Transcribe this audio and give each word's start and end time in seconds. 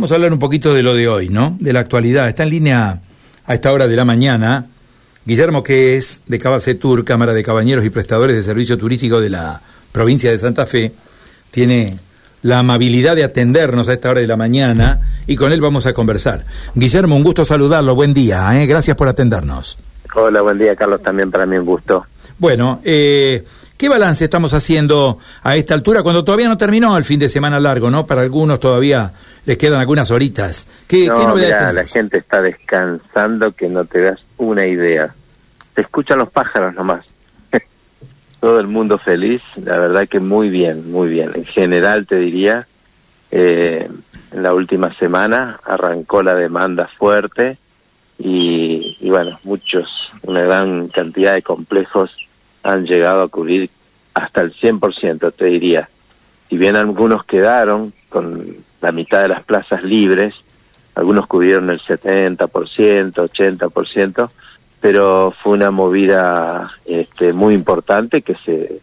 vamos 0.00 0.12
a 0.12 0.14
hablar 0.14 0.32
un 0.32 0.38
poquito 0.38 0.72
de 0.72 0.82
lo 0.82 0.94
de 0.94 1.08
hoy, 1.08 1.28
¿no? 1.28 1.58
De 1.60 1.74
la 1.74 1.80
actualidad. 1.80 2.26
Está 2.26 2.44
en 2.44 2.48
línea 2.48 3.00
a 3.44 3.52
esta 3.54 3.70
hora 3.70 3.86
de 3.86 3.94
la 3.96 4.06
mañana 4.06 4.64
Guillermo, 5.26 5.62
que 5.62 5.98
es 5.98 6.22
de 6.26 6.38
Cabacetur, 6.38 7.04
Cámara 7.04 7.34
de 7.34 7.44
Cabañeros 7.44 7.84
y 7.84 7.90
Prestadores 7.90 8.34
de 8.34 8.42
Servicio 8.42 8.78
Turístico 8.78 9.20
de 9.20 9.28
la 9.28 9.60
provincia 9.92 10.30
de 10.30 10.38
Santa 10.38 10.64
Fe, 10.64 10.94
tiene 11.50 11.98
la 12.40 12.60
amabilidad 12.60 13.14
de 13.14 13.24
atendernos 13.24 13.90
a 13.90 13.92
esta 13.92 14.08
hora 14.08 14.22
de 14.22 14.26
la 14.26 14.38
mañana 14.38 15.20
y 15.26 15.36
con 15.36 15.52
él 15.52 15.60
vamos 15.60 15.84
a 15.84 15.92
conversar. 15.92 16.46
Guillermo, 16.74 17.14
un 17.14 17.22
gusto 17.22 17.44
saludarlo, 17.44 17.94
buen 17.94 18.14
día, 18.14 18.58
¿eh? 18.58 18.64
gracias 18.64 18.96
por 18.96 19.06
atendernos. 19.06 19.76
Hola, 20.14 20.40
buen 20.40 20.56
día 20.56 20.74
Carlos, 20.74 21.02
también 21.02 21.30
para 21.30 21.44
mí 21.44 21.58
un 21.58 21.66
gusto. 21.66 22.06
Bueno, 22.38 22.80
eh, 22.84 23.44
¿qué 23.80 23.88
balance 23.88 24.22
estamos 24.24 24.52
haciendo 24.52 25.18
a 25.42 25.56
esta 25.56 25.72
altura 25.72 26.02
cuando 26.02 26.22
todavía 26.22 26.50
no 26.50 26.58
terminó 26.58 26.98
el 26.98 27.04
fin 27.04 27.18
de 27.18 27.30
semana 27.30 27.58
largo, 27.58 27.90
¿no? 27.90 28.04
Para 28.04 28.20
algunos 28.20 28.60
todavía 28.60 29.10
les 29.46 29.56
quedan 29.56 29.80
algunas 29.80 30.10
horitas. 30.10 30.68
¿Qué, 30.86 31.06
no, 31.06 31.34
la 31.34 31.86
gente 31.86 32.18
está 32.18 32.42
descansando 32.42 33.52
que 33.52 33.70
no 33.70 33.86
te 33.86 34.02
das 34.02 34.20
una 34.36 34.66
idea. 34.66 35.14
Se 35.74 35.80
escuchan 35.80 36.18
los 36.18 36.28
pájaros 36.28 36.74
nomás. 36.74 37.06
Todo 38.40 38.60
el 38.60 38.68
mundo 38.68 38.98
feliz, 38.98 39.40
la 39.56 39.78
verdad 39.78 40.06
que 40.06 40.20
muy 40.20 40.50
bien, 40.50 40.92
muy 40.92 41.08
bien. 41.08 41.30
En 41.34 41.46
general 41.46 42.06
te 42.06 42.16
diría, 42.16 42.66
eh, 43.30 43.88
en 44.30 44.42
la 44.42 44.52
última 44.52 44.94
semana 44.98 45.58
arrancó 45.64 46.22
la 46.22 46.34
demanda 46.34 46.86
fuerte 46.98 47.56
y, 48.18 48.98
y 49.00 49.08
bueno, 49.08 49.40
muchos, 49.44 49.88
una 50.24 50.42
gran 50.42 50.88
cantidad 50.88 51.32
de 51.32 51.40
complejos 51.40 52.10
han 52.62 52.84
llegado 52.84 53.22
a 53.22 53.28
cubrir 53.28 53.70
hasta 54.14 54.42
el 54.42 54.54
100%, 54.54 55.32
te 55.34 55.44
diría. 55.46 55.88
Si 56.48 56.56
bien 56.56 56.76
algunos 56.76 57.24
quedaron 57.24 57.92
con 58.08 58.56
la 58.80 58.92
mitad 58.92 59.22
de 59.22 59.28
las 59.28 59.44
plazas 59.44 59.82
libres, 59.82 60.34
algunos 60.94 61.26
cubrieron 61.26 61.70
el 61.70 61.80
70%, 61.80 62.48
80%, 63.12 64.30
pero 64.80 65.32
fue 65.42 65.52
una 65.52 65.70
movida 65.70 66.72
este, 66.84 67.32
muy 67.32 67.54
importante 67.54 68.22
que 68.22 68.34
se 68.36 68.80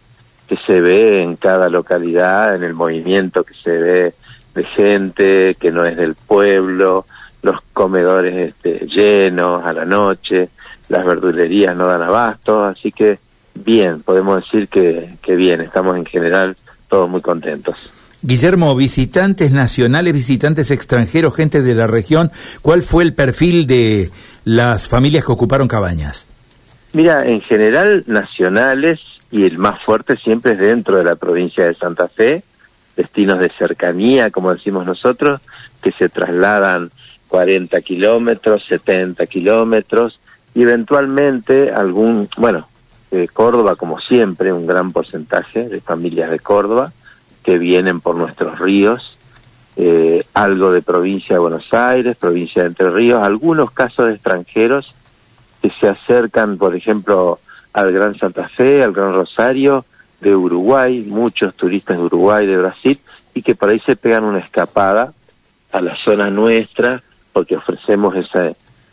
que 0.48 0.58
se 0.66 0.80
ve 0.80 1.22
en 1.22 1.36
cada 1.36 1.68
localidad, 1.68 2.56
en 2.56 2.64
el 2.64 2.74
movimiento 2.74 3.44
que 3.44 3.54
se 3.56 3.72
ve 3.72 4.14
de 4.56 4.64
gente 4.64 5.56
que 5.56 5.72
no 5.72 5.84
es 5.86 5.98
del 5.98 6.16
pueblo, 6.16 7.06
los 7.42 7.60
comedores 7.74 8.50
este, 8.50 8.86
llenos 8.88 9.64
a 9.66 9.74
la 9.74 9.84
noche, 9.84 10.50
las 10.90 11.06
verdulerías 11.06 11.78
no 11.78 11.88
dan 11.88 12.02
abasto, 12.02 12.64
así 12.64 12.92
que 12.92 13.20
bien, 13.64 14.02
podemos 14.02 14.44
decir 14.44 14.68
que, 14.68 15.16
que 15.22 15.36
bien, 15.36 15.62
estamos 15.62 15.96
en 15.98 16.06
general 16.06 16.56
todos 16.88 17.10
muy 17.10 17.22
contentos. 17.22 17.76
Guillermo, 18.22 18.76
visitantes 18.76 19.52
nacionales, 19.52 20.14
visitantes 20.14 20.72
extranjeros, 20.72 21.36
gente 21.36 21.62
de 21.62 21.76
la 21.76 21.86
región, 21.86 22.32
¿cuál 22.62 22.82
fue 22.82 23.04
el 23.04 23.14
perfil 23.14 23.68
de 23.68 24.10
las 24.44 24.88
familias 24.88 25.24
que 25.24 25.32
ocuparon 25.32 25.68
cabañas? 25.68 26.28
Mira, 26.94 27.24
en 27.26 27.42
general 27.42 28.04
nacionales 28.08 29.00
y 29.30 29.44
el 29.44 29.60
más 29.60 29.84
fuerte 29.84 30.18
siempre 30.18 30.54
es 30.54 30.60
dentro 30.60 30.98
de 30.98 31.04
la 31.04 31.16
provincia 31.16 31.66
de 31.66 31.76
Santa 31.76 32.08
Fe, 32.08 32.44
destinos 32.96 33.40
de 33.40 33.52
cercanía, 33.58 34.32
como 34.32 34.54
decimos 34.54 34.86
nosotros, 34.86 35.42
que 35.84 35.92
se 35.92 36.10
trasladan 36.10 36.90
40 37.28 37.80
kilómetros, 37.82 38.66
70 38.68 39.26
kilómetros, 39.28 40.20
y 40.56 40.64
eventualmente 40.64 41.72
algún, 41.72 42.28
bueno, 42.38 42.68
eh, 43.12 43.28
Córdoba 43.28 43.76
como 43.76 44.00
siempre, 44.00 44.52
un 44.52 44.68
gran 44.68 44.92
porcentaje 44.92 45.70
de 45.70 45.82
familias 45.82 46.30
de 46.30 46.40
Córdoba, 46.40 46.92
que 47.44 47.58
vienen 47.58 48.00
por 48.00 48.18
nuestros 48.18 48.60
ríos, 48.60 49.18
eh, 49.78 50.26
algo 50.34 50.72
de 50.72 50.82
provincia 50.82 51.36
de 51.36 51.40
Buenos 51.40 51.74
Aires, 51.74 52.18
provincia 52.18 52.64
de 52.64 52.70
Entre 52.70 52.90
Ríos, 52.90 53.24
algunos 53.24 53.72
casos 53.72 54.08
de 54.08 54.14
extranjeros 54.14 54.94
que 55.62 55.70
se 55.72 55.88
acercan, 55.88 56.58
por 56.58 56.76
ejemplo, 56.76 57.40
al 57.74 57.92
Gran 57.92 58.18
Santa 58.18 58.50
Fe, 58.50 58.84
al 58.84 58.92
Gran 58.92 59.14
Rosario, 59.14 59.86
de 60.20 60.36
Uruguay, 60.36 61.02
muchos 61.08 61.56
turistas 61.56 61.98
de 61.98 62.04
Uruguay, 62.04 62.46
de 62.48 62.58
Brasil, 62.58 63.00
y 63.34 63.44
que 63.44 63.56
por 63.56 63.70
ahí 63.70 63.80
se 63.86 63.96
pegan 63.96 64.24
una 64.24 64.40
escapada 64.40 65.14
a 65.72 65.82
la 65.82 65.96
zona 66.04 66.30
nuestra, 66.30 67.04
porque 67.32 67.56
ofrecemos 67.56 68.16
esa, 68.16 68.48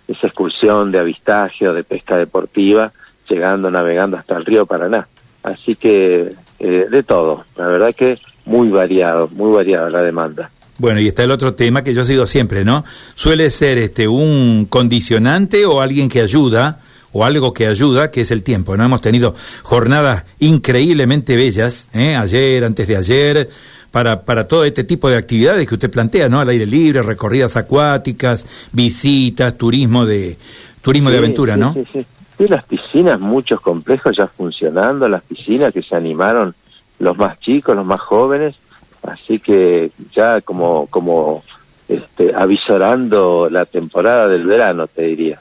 esa 0.06 0.26
excursión 0.26 0.92
de 0.92 0.98
avistaje 0.98 1.66
o 1.66 1.72
de 1.72 1.82
pesca 1.82 2.16
deportiva, 2.16 2.92
llegando, 3.28 3.70
navegando 3.70 4.16
hasta 4.16 4.36
el 4.36 4.44
río 4.44 4.66
Paraná. 4.66 5.06
Así 5.42 5.76
que 5.76 6.30
eh, 6.58 6.86
de 6.90 7.02
todo, 7.02 7.44
la 7.56 7.66
verdad 7.66 7.94
que 7.94 8.18
muy 8.46 8.68
variado, 8.68 9.28
muy 9.28 9.52
variada 9.52 9.90
la 9.90 10.02
demanda. 10.02 10.50
Bueno, 10.78 11.00
y 11.00 11.08
está 11.08 11.22
el 11.22 11.30
otro 11.30 11.54
tema 11.54 11.84
que 11.84 11.94
yo 11.94 12.04
sigo 12.04 12.26
siempre, 12.26 12.64
¿no? 12.64 12.84
Suele 13.14 13.50
ser 13.50 13.78
este 13.78 14.08
un 14.08 14.66
condicionante 14.68 15.66
o 15.66 15.80
alguien 15.80 16.08
que 16.08 16.20
ayuda 16.20 16.80
o 17.12 17.24
algo 17.24 17.54
que 17.54 17.68
ayuda, 17.68 18.10
que 18.10 18.22
es 18.22 18.32
el 18.32 18.42
tiempo. 18.42 18.76
No 18.76 18.84
hemos 18.84 19.00
tenido 19.00 19.36
jornadas 19.62 20.24
increíblemente 20.40 21.36
bellas, 21.36 21.88
¿eh? 21.94 22.16
ayer, 22.16 22.64
antes 22.64 22.88
de 22.88 22.96
ayer, 22.96 23.48
para, 23.92 24.24
para 24.24 24.48
todo 24.48 24.64
este 24.64 24.82
tipo 24.82 25.08
de 25.08 25.16
actividades 25.16 25.68
que 25.68 25.74
usted 25.74 25.90
plantea, 25.90 26.28
¿no? 26.28 26.40
Al 26.40 26.48
aire 26.48 26.66
libre, 26.66 27.02
recorridas 27.02 27.56
acuáticas, 27.56 28.44
visitas, 28.72 29.56
turismo 29.56 30.04
de 30.04 30.36
turismo 30.82 31.10
de 31.10 31.18
aventura, 31.18 31.56
¿no? 31.56 31.72
Sí, 31.92 32.04
sí. 32.38 32.46
las 32.48 32.64
piscinas, 32.64 33.20
muchos 33.20 33.60
complejos 33.60 34.16
ya 34.16 34.26
funcionando, 34.26 35.08
las 35.08 35.22
piscinas 35.22 35.72
que 35.72 35.82
se 35.82 35.94
animaron 35.96 36.54
los 36.98 37.16
más 37.16 37.38
chicos, 37.40 37.76
los 37.76 37.86
más 37.86 38.00
jóvenes, 38.00 38.54
así 39.02 39.38
que 39.38 39.90
ya 40.14 40.40
como, 40.40 40.86
como 40.86 41.42
este, 41.88 42.32
avisorando 42.34 43.48
la 43.50 43.66
temporada 43.66 44.28
del 44.28 44.46
verano, 44.46 44.86
te 44.86 45.02
diría. 45.02 45.38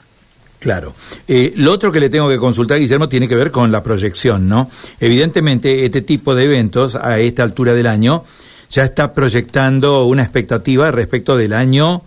Claro. 0.58 0.94
Eh, 1.28 1.52
lo 1.56 1.72
otro 1.72 1.92
que 1.92 2.00
le 2.00 2.08
tengo 2.08 2.28
que 2.28 2.38
consultar, 2.38 2.78
Guillermo, 2.78 3.08
tiene 3.08 3.28
que 3.28 3.36
ver 3.36 3.50
con 3.50 3.70
la 3.70 3.82
proyección, 3.82 4.46
¿no? 4.46 4.70
Evidentemente, 4.98 5.84
este 5.84 6.00
tipo 6.00 6.34
de 6.34 6.44
eventos 6.44 6.96
a 6.96 7.18
esta 7.18 7.42
altura 7.42 7.74
del 7.74 7.86
año 7.86 8.24
ya 8.70 8.84
está 8.84 9.12
proyectando 9.12 10.06
una 10.06 10.22
expectativa 10.22 10.90
respecto 10.90 11.36
del 11.36 11.52
año 11.52 12.02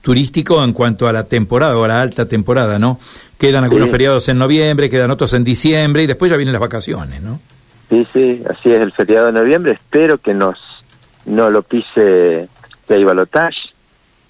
turístico 0.00 0.62
en 0.64 0.72
cuanto 0.72 1.08
a 1.08 1.12
la 1.12 1.24
temporada 1.24 1.76
o 1.76 1.84
a 1.84 1.88
la 1.88 2.00
alta 2.00 2.26
temporada, 2.26 2.78
¿no? 2.78 2.98
Quedan 3.38 3.64
algunos 3.64 3.90
feriados 3.90 4.28
en 4.28 4.38
noviembre, 4.38 4.90
quedan 4.90 5.10
otros 5.10 5.32
en 5.34 5.44
diciembre 5.44 6.02
y 6.02 6.06
después 6.06 6.30
ya 6.30 6.36
vienen 6.36 6.52
las 6.52 6.60
vacaciones, 6.60 7.22
¿no? 7.22 7.40
Sí, 7.88 8.06
sí, 8.12 8.42
así 8.48 8.70
es 8.70 8.76
el 8.76 8.92
feriado 8.92 9.26
de 9.26 9.32
noviembre. 9.32 9.72
Espero 9.72 10.18
que 10.18 10.34
nos 10.34 10.58
no 11.26 11.50
lo 11.50 11.62
pise 11.62 12.48
hay 12.94 13.04
balotage, 13.04 13.72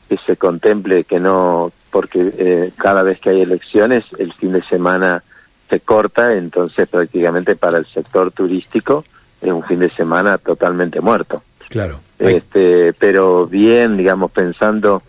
que 0.08 0.16
se 0.26 0.36
contemple 0.36 1.04
que 1.04 1.20
no, 1.20 1.72
porque 1.90 2.30
eh, 2.36 2.72
cada 2.76 3.02
vez 3.02 3.20
que 3.20 3.30
hay 3.30 3.42
elecciones 3.42 4.04
el 4.18 4.32
fin 4.34 4.52
de 4.52 4.62
semana 4.64 5.22
se 5.68 5.80
corta, 5.80 6.34
entonces 6.34 6.88
prácticamente 6.88 7.56
para 7.56 7.78
el 7.78 7.86
sector 7.86 8.32
turístico 8.32 9.04
es 9.40 9.50
un 9.50 9.64
fin 9.64 9.78
de 9.78 9.88
semana 9.88 10.38
totalmente 10.38 11.00
muerto. 11.00 11.42
Claro. 11.68 12.00
Este, 12.18 12.92
pero 12.94 13.46
bien, 13.46 13.96
digamos, 13.96 14.30
pensando 14.32 15.02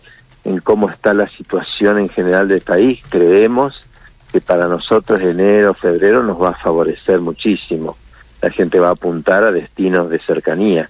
en 0.44 0.58
cómo 0.58 0.88
está 0.88 1.14
la 1.14 1.28
situación 1.28 1.98
en 1.98 2.08
general 2.08 2.48
del 2.48 2.60
país, 2.60 3.00
creemos 3.08 3.74
que 4.32 4.40
para 4.40 4.66
nosotros 4.66 5.20
enero, 5.20 5.74
febrero 5.74 6.22
nos 6.22 6.40
va 6.40 6.50
a 6.50 6.54
favorecer 6.54 7.20
muchísimo. 7.20 7.96
La 8.40 8.50
gente 8.50 8.80
va 8.80 8.88
a 8.88 8.92
apuntar 8.92 9.44
a 9.44 9.52
destinos 9.52 10.10
de 10.10 10.18
cercanía. 10.20 10.88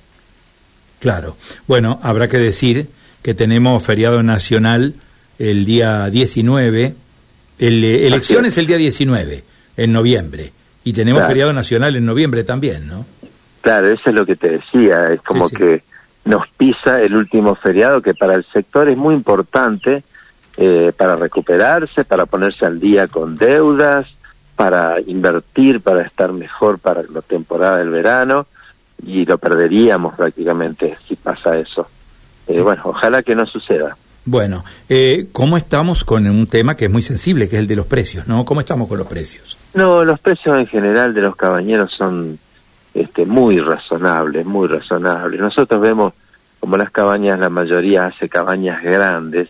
Claro. 1.01 1.37
Bueno, 1.67 1.99
habrá 2.03 2.29
que 2.29 2.39
decir 2.39 2.89
que 3.23 3.35
tenemos 3.35 3.83
feriado 3.83 4.23
nacional 4.23 4.95
el 5.39 5.65
día 5.65 6.09
19, 6.09 6.95
el, 7.59 7.85
eh, 7.85 8.07
elecciones 8.07 8.57
el 8.59 8.67
día 8.67 8.77
19, 8.77 9.45
en 9.77 9.93
noviembre, 9.93 10.53
y 10.85 10.93
tenemos 10.93 11.27
feriado 11.27 11.53
nacional 11.53 11.97
en 11.97 12.07
noviembre 12.07 12.45
también, 12.45 12.87
¿no? 12.87 13.05
Claro, 13.61 13.89
eso 13.89 14.03
es 14.07 14.15
lo 14.15 14.25
que 14.25 14.37
te 14.37 14.51
decía, 14.51 15.09
es 15.13 15.21
como 15.23 15.49
que 15.49 15.83
nos 16.25 16.49
pisa 16.57 17.01
el 17.01 17.17
último 17.17 17.55
feriado 17.57 18.01
que 18.01 18.15
para 18.15 18.35
el 18.35 18.45
sector 18.53 18.89
es 18.89 18.97
muy 18.97 19.15
importante 19.15 20.05
eh, 20.57 20.93
para 20.97 21.17
recuperarse, 21.17 22.05
para 22.05 22.27
ponerse 22.27 22.67
al 22.67 22.79
día 22.79 23.09
con 23.09 23.37
deudas, 23.37 24.07
para 24.55 25.01
invertir, 25.01 25.81
para 25.81 26.03
estar 26.03 26.33
mejor 26.33 26.79
para 26.79 27.03
la 27.03 27.23
temporada 27.23 27.79
del 27.79 27.91
verano 27.91 28.47
y 29.05 29.25
lo 29.25 29.39
perderíamos 29.39 30.15
prácticamente 30.15 30.97
si 31.09 31.17
pasa 31.17 31.57
eso. 31.57 31.89
Eh, 32.47 32.61
bueno, 32.61 32.83
ojalá 32.85 33.23
que 33.23 33.35
no 33.35 33.47
suceda. 33.47 33.97
Bueno, 34.25 34.65
eh, 34.89 35.27
¿cómo 35.33 35.57
estamos 35.57 36.05
con 36.05 36.29
un 36.29 36.47
tema 36.47 36.77
que 36.77 36.85
es 36.85 36.91
muy 36.91 37.03
sensible, 37.03 37.49
que 37.49 37.57
es 37.57 37.63
el 37.63 37.67
de 37.67 37.75
los 37.75 37.87
precios, 37.87 38.29
no? 38.29 38.45
¿Cómo 38.45 38.61
estamos 38.61 38.89
con 38.89 38.99
los 38.99 39.09
precios? 39.09 39.59
No, 39.75 40.05
los 40.05 40.21
precios 40.21 40.57
en 40.59 40.67
general 40.69 41.13
de 41.13 41.23
los 41.23 41.35
cabañeros 41.35 41.93
son 41.93 42.39
este, 42.95 43.27
muy 43.27 43.59
razonables, 43.61 44.45
muy 44.45 44.69
razonables. 44.69 45.41
Nosotros 45.41 45.81
vemos 45.81 46.15
como 46.61 46.77
las 46.77 46.91
cabañas, 46.91 47.39
la 47.39 47.49
mayoría 47.49 48.07
hace 48.07 48.29
cabañas 48.29 48.83
grandes, 48.83 49.49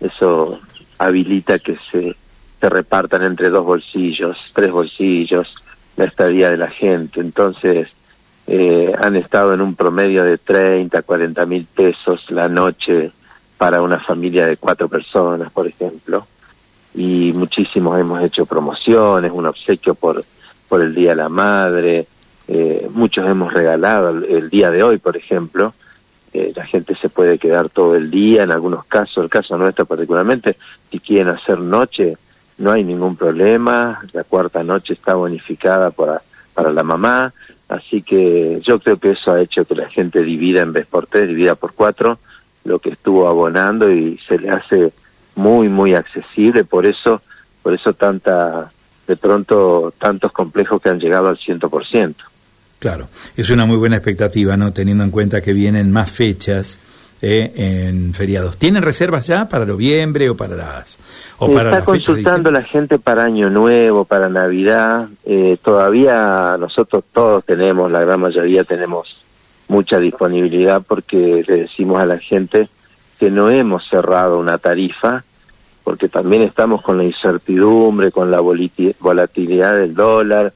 eso 0.00 0.60
habilita 0.98 1.58
que 1.58 1.76
se 1.90 2.16
se 2.64 2.70
repartan 2.70 3.22
entre 3.24 3.50
dos 3.50 3.62
bolsillos, 3.62 4.38
tres 4.54 4.72
bolsillos, 4.72 5.54
la 5.96 6.06
estadía 6.06 6.50
de 6.50 6.56
la 6.56 6.70
gente. 6.70 7.20
Entonces, 7.20 7.90
eh, 8.46 8.90
han 8.98 9.16
estado 9.16 9.52
en 9.52 9.60
un 9.60 9.74
promedio 9.74 10.24
de 10.24 10.38
30, 10.38 11.02
40 11.02 11.44
mil 11.44 11.66
pesos 11.66 12.24
la 12.30 12.48
noche 12.48 13.12
para 13.58 13.82
una 13.82 14.00
familia 14.00 14.46
de 14.46 14.56
cuatro 14.56 14.88
personas, 14.88 15.52
por 15.52 15.66
ejemplo. 15.66 16.26
Y 16.94 17.34
muchísimos 17.34 18.00
hemos 18.00 18.22
hecho 18.22 18.46
promociones, 18.46 19.30
un 19.30 19.44
obsequio 19.44 19.94
por, 19.94 20.24
por 20.66 20.80
el 20.80 20.94
Día 20.94 21.10
de 21.10 21.16
la 21.16 21.28
Madre, 21.28 22.06
eh, 22.48 22.88
muchos 22.92 23.26
hemos 23.26 23.52
regalado 23.52 24.10
el, 24.10 24.50
día 24.50 24.70
de 24.70 24.82
hoy, 24.82 24.98
por 24.98 25.16
ejemplo. 25.16 25.74
Eh, 26.32 26.52
la 26.54 26.66
gente 26.66 26.94
se 26.96 27.08
puede 27.08 27.38
quedar 27.38 27.68
todo 27.68 27.94
el 27.94 28.10
día, 28.10 28.42
en 28.42 28.50
algunos 28.50 28.84
casos, 28.86 29.22
el 29.22 29.30
caso 29.30 29.56
nuestro 29.56 29.86
particularmente, 29.86 30.56
si 30.90 30.98
quieren 30.98 31.28
hacer 31.28 31.58
noche, 31.60 32.16
no 32.58 32.72
hay 32.72 32.84
ningún 32.84 33.16
problema. 33.16 34.02
La 34.12 34.24
cuarta 34.24 34.62
noche 34.62 34.94
está 34.94 35.14
bonificada 35.14 35.90
para, 35.90 36.22
para 36.52 36.72
la 36.72 36.82
mamá. 36.82 37.32
Así 37.68 38.02
que 38.02 38.60
yo 38.62 38.78
creo 38.78 38.98
que 38.98 39.12
eso 39.12 39.32
ha 39.32 39.40
hecho 39.40 39.64
que 39.64 39.74
la 39.74 39.88
gente 39.88 40.22
divida 40.22 40.62
en 40.62 40.72
vez 40.72 40.86
por 40.86 41.06
tres, 41.06 41.28
divida 41.28 41.54
por 41.54 41.72
cuatro, 41.72 42.18
lo 42.64 42.78
que 42.78 42.90
estuvo 42.90 43.28
abonando 43.28 43.90
y 43.90 44.18
se 44.28 44.38
le 44.38 44.50
hace 44.50 44.92
muy, 45.34 45.68
muy 45.68 45.94
accesible. 45.94 46.64
Por 46.64 46.86
eso, 46.86 47.20
por 47.62 47.74
eso 47.74 47.94
tanta, 47.94 48.70
de 49.06 49.16
pronto, 49.16 49.92
tantos 49.98 50.32
complejos 50.32 50.80
que 50.80 50.90
han 50.90 51.00
llegado 51.00 51.28
al 51.28 51.38
ciento 51.38 51.68
por 51.70 51.86
ciento. 51.86 52.24
Claro, 52.84 53.08
es 53.34 53.48
una 53.48 53.64
muy 53.64 53.78
buena 53.78 53.96
expectativa, 53.96 54.58
¿no? 54.58 54.74
Teniendo 54.74 55.04
en 55.04 55.10
cuenta 55.10 55.40
que 55.40 55.54
vienen 55.54 55.90
más 55.90 56.10
fechas 56.10 56.78
eh, 57.22 57.50
en 57.56 58.12
feriados. 58.12 58.58
¿Tienen 58.58 58.82
reservas 58.82 59.26
ya 59.26 59.48
para 59.48 59.64
noviembre 59.64 60.28
o 60.28 60.36
para 60.36 60.54
las 60.54 60.98
o 61.38 61.50
para 61.50 61.70
Está 61.70 61.82
consultando 61.82 62.50
la 62.50 62.62
gente 62.62 62.98
para 62.98 63.24
Año 63.24 63.48
Nuevo, 63.48 64.04
para 64.04 64.28
Navidad. 64.28 65.08
Eh, 65.24 65.56
todavía 65.64 66.58
nosotros 66.60 67.04
todos 67.10 67.42
tenemos, 67.46 67.90
la 67.90 68.02
gran 68.02 68.20
mayoría 68.20 68.64
tenemos 68.64 69.16
mucha 69.66 69.98
disponibilidad 69.98 70.82
porque 70.86 71.42
le 71.48 71.56
decimos 71.62 72.02
a 72.02 72.04
la 72.04 72.18
gente 72.18 72.68
que 73.18 73.30
no 73.30 73.48
hemos 73.48 73.88
cerrado 73.88 74.38
una 74.38 74.58
tarifa 74.58 75.24
porque 75.84 76.10
también 76.10 76.42
estamos 76.42 76.82
con 76.82 76.98
la 76.98 77.04
incertidumbre, 77.04 78.12
con 78.12 78.30
la 78.30 78.40
volatilidad 78.40 79.78
del 79.78 79.94
dólar 79.94 80.52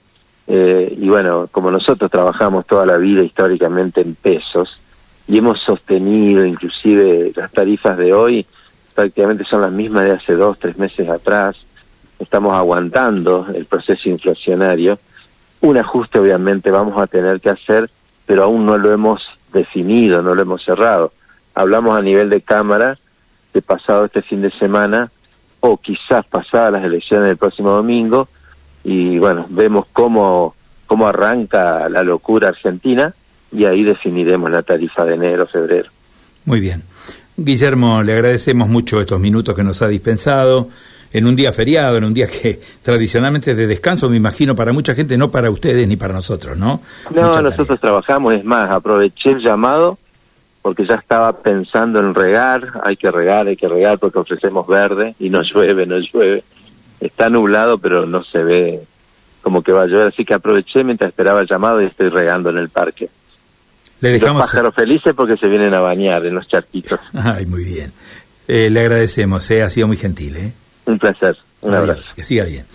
eh, 0.51 0.97
y 0.99 1.09
bueno, 1.11 1.47
como 1.53 1.71
nosotros 1.71 2.11
trabajamos 2.11 2.67
toda 2.67 2.87
la 2.87 2.97
vida 2.97 3.23
históricamente 3.23 4.01
en 4.01 4.15
pesos 4.15 4.81
y 5.27 5.37
hemos 5.37 5.61
sostenido 5.61 6.47
inclusive 6.47 7.33
las 7.37 7.53
tarifas 7.53 7.99
de 7.99 8.15
hoy, 8.15 8.47
prácticamente 8.95 9.45
son 9.45 9.61
las 9.61 9.71
mismas 9.71 10.07
de 10.07 10.13
hace 10.13 10.35
dos, 10.35 10.59
tres 10.59 10.79
meses 10.79 11.07
atrás, 11.11 11.55
estamos 12.19 12.55
aguantando 12.55 13.47
el 13.55 13.67
proceso 13.67 14.09
inflacionario. 14.09 14.99
Un 15.61 15.77
ajuste 15.77 16.19
obviamente 16.19 16.71
vamos 16.71 16.99
a 16.99 17.07
tener 17.07 17.43
que 17.43 17.51
hacer, 17.51 17.91
pero 18.25 18.45
aún 18.45 18.65
no 18.65 18.79
lo 18.79 18.91
hemos 18.91 19.23
definido, 19.53 20.23
no 20.23 20.35
lo 20.35 20.41
hemos 20.41 20.65
cerrado. 20.65 21.13
Hablamos 21.55 21.99
a 21.99 22.03
nivel 22.03 22.31
de 22.31 22.41
Cámara 22.41 22.99
de 23.53 23.61
pasado 23.61 24.07
este 24.07 24.23
fin 24.23 24.41
de 24.41 24.51
semana 24.53 25.11
o 25.61 25.77
quizás 25.77 26.25
pasadas 26.27 26.73
las 26.73 26.85
elecciones 26.85 27.27
del 27.27 27.37
próximo 27.37 27.71
domingo, 27.71 28.29
y 28.89 29.19
bueno, 29.19 29.45
vemos 29.51 29.85
cómo, 29.93 30.55
cómo 30.87 31.07
arranca 31.07 31.91
la 31.91 32.03
locura 32.03 32.49
argentina 32.49 33.13
y 33.53 33.67
ahí 33.67 33.85
definiremos 33.85 34.51
la 34.51 34.63
tarifa 34.63 35.05
de 35.05 35.15
enero, 35.15 35.47
febrero. 35.47 35.91
Muy 36.47 36.59
bien. 36.61 36.85
Guillermo, 37.37 38.03
le 38.03 38.15
agradecemos 38.15 38.67
mucho 38.67 38.99
estos 38.99 39.21
minutos 39.21 39.55
que 39.55 39.63
nos 39.63 39.83
ha 39.83 39.89
dispensado 39.89 40.69
en 41.13 41.27
un 41.27 41.37
día 41.37 41.53
feriado, 41.53 41.99
en 41.99 42.05
un 42.05 42.15
día 42.15 42.29
que 42.29 42.61
tradicionalmente 42.83 43.51
es 43.51 43.59
de 43.59 43.67
descanso, 43.67 44.09
me 44.09 44.17
imagino, 44.17 44.57
para 44.57 44.73
mucha 44.73 44.95
gente, 44.95 45.19
no 45.19 45.31
para 45.31 45.51
ustedes 45.51 45.87
ni 45.87 45.97
para 45.97 46.15
nosotros, 46.15 46.57
¿no? 46.57 46.81
No, 47.15 47.43
nosotros 47.43 47.79
trabajamos, 47.79 48.37
es 48.37 48.45
más, 48.45 48.71
aproveché 48.71 49.33
el 49.33 49.41
llamado 49.41 49.99
porque 50.63 50.87
ya 50.87 50.95
estaba 50.95 51.35
pensando 51.35 52.01
en 52.01 52.15
regar, 52.15 52.81
hay 52.83 52.97
que 52.97 53.11
regar, 53.11 53.49
hay 53.49 53.57
que 53.57 53.69
regar 53.69 53.99
porque 53.99 54.19
ofrecemos 54.19 54.67
verde 54.67 55.15
y 55.19 55.29
no 55.29 55.43
llueve, 55.55 55.85
no 55.85 55.99
llueve 55.99 56.43
está 57.01 57.29
nublado, 57.29 57.79
pero 57.79 58.07
no 58.07 58.25
se 58.25 58.43
ve 58.43 58.83
como 59.43 59.63
que 59.63 59.73
va 59.73 59.83
a 59.83 59.87
llover, 59.87 60.09
así 60.09 60.25
que 60.25 60.35
aproveché 60.35 60.85
mientras 60.85 61.09
esperaba 61.09 61.41
el 61.41 61.49
llamado 61.49 61.81
y 61.81 61.87
estoy 61.87 62.09
regando 62.11 62.51
en 62.51 62.59
el 62.59 62.69
parque. 62.69 63.09
Le 64.01 64.11
dejamos... 64.11 64.43
Los 64.43 64.51
pájaros 64.51 64.75
felices 64.75 65.13
porque 65.15 65.37
se 65.37 65.49
vienen 65.49 65.75
a 65.75 65.81
bañar 65.81 66.25
en 66.27 66.35
los 66.35 66.47
charquitos. 66.47 67.01
Ay, 67.15 67.47
muy 67.47 67.65
bien. 67.65 67.93
Eh, 68.47 68.71
le 68.71 68.81
agradecemos, 68.81 69.51
eh, 69.51 69.63
ha 69.63 69.71
sido 69.71 69.87
muy 69.87 69.97
gentil. 69.97 70.37
¿eh? 70.37 70.53
Un 70.87 70.99
placer, 70.99 71.37
un 71.61 71.75
abrazo. 71.75 72.15
Que 72.15 72.25
siga 72.25 72.45
bien. 72.45 72.67